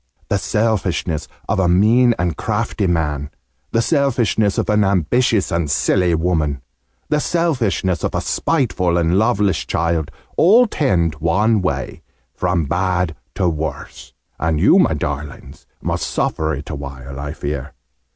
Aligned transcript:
The 0.29 0.39
selfishness 0.39 1.27
of 1.47 1.59
a 1.59 1.67
mean 1.69 2.15
and 2.17 2.35
crafty 2.35 2.87
man 2.87 3.29
the 3.69 3.83
selfishness 3.83 4.57
of 4.57 4.67
an 4.67 4.83
ambitious 4.83 5.51
and 5.51 5.69
silly 5.69 6.15
woman 6.15 6.63
the 7.09 7.19
selfishness 7.19 8.03
of 8.03 8.15
a 8.15 8.21
spiteful 8.21 8.97
and 8.97 9.19
loveless 9.19 9.63
child 9.63 10.09
all 10.37 10.65
tend 10.65 11.13
one 11.19 11.61
way, 11.61 12.01
from 12.33 12.65
bad 12.65 13.15
to 13.35 13.47
worse! 13.47 14.11
And 14.39 14.59
you, 14.59 14.79
my 14.79 14.95
darlings, 14.95 15.67
must 15.83 16.07
suffer 16.09 16.55
it 16.55 16.71
awhile, 16.71 17.19
I 17.19 17.33
fear. 17.33 17.73